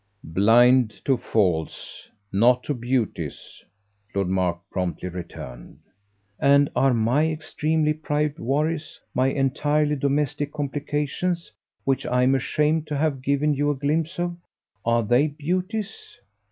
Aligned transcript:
"Blind 0.33 0.99
to 1.05 1.15
faults, 1.15 2.09
not 2.31 2.63
to 2.63 2.73
beauties," 2.73 3.63
Lord 4.15 4.29
Mark 4.29 4.57
promptly 4.71 5.09
returned. 5.09 5.77
"And 6.39 6.71
are 6.75 6.91
my 6.91 7.29
extremely 7.29 7.93
private 7.93 8.39
worries, 8.39 8.99
my 9.13 9.27
entirely 9.27 9.95
domestic 9.95 10.53
complications, 10.53 11.51
which 11.83 12.07
I'm 12.07 12.33
ashamed 12.33 12.87
to 12.87 12.97
have 12.97 13.21
given 13.21 13.53
you 13.53 13.69
a 13.69 13.75
glimpse 13.75 14.17
of 14.19 14.35
are 14.83 15.03
they 15.03 15.27
beauties?" 15.27 16.17